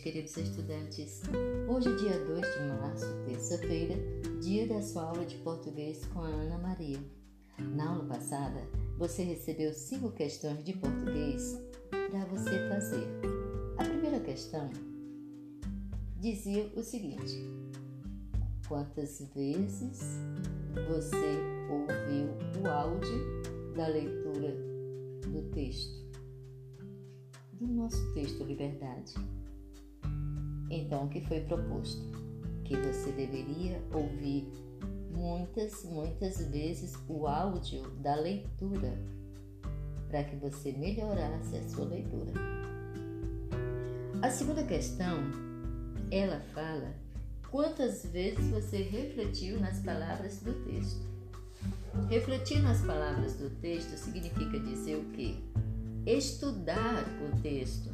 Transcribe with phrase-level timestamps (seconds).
[0.00, 1.20] queridos estudantes.
[1.68, 3.94] Hoje, dia 2 de março, terça-feira,
[4.40, 6.98] dia da sua aula de português com a Ana Maria.
[7.58, 11.60] Na aula passada, você recebeu cinco questões de português
[11.90, 13.06] para você fazer.
[13.76, 14.70] A primeira questão
[16.16, 17.44] dizia o seguinte:
[18.66, 20.00] Quantas vezes
[20.88, 21.36] você
[21.70, 23.42] ouviu o áudio
[23.76, 24.56] da leitura
[25.28, 26.03] do texto?
[27.64, 29.14] Do nosso texto Liberdade.
[30.70, 31.98] Então, o que foi proposto?
[32.62, 34.46] Que você deveria ouvir
[35.10, 38.92] muitas, muitas vezes o áudio da leitura
[40.08, 42.32] para que você melhorasse a sua leitura.
[44.20, 45.22] A segunda questão,
[46.10, 46.94] ela fala
[47.50, 51.00] quantas vezes você refletiu nas palavras do texto.
[52.10, 55.34] Refletir nas palavras do texto significa dizer o quê?
[56.06, 57.88] Estudar o texto.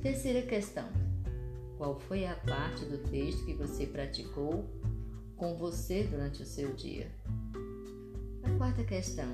[0.00, 0.88] Terceira questão.
[1.76, 4.64] Qual foi a parte do texto que você praticou
[5.36, 7.10] com você durante o seu dia?
[8.44, 9.32] A quarta questão: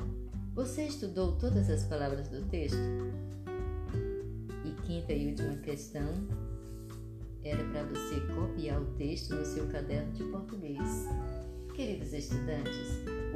[0.54, 2.78] você estudou todas as palavras do texto?
[4.64, 6.08] E quinta e última questão
[7.44, 11.06] era para você copiar o texto no seu caderno de português.
[11.74, 12.88] Queridos estudantes,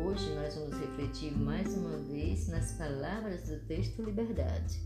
[0.04, 4.78] hoje nós vamos refletir mais uma vez nas palavras do texto Liberdade.